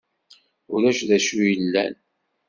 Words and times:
Ulac 0.73 0.99
d 1.07 1.09
acu 1.17 1.39
yellan? 1.47 1.93